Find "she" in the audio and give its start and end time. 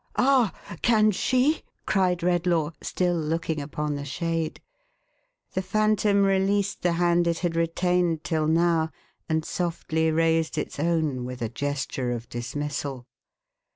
1.11-1.61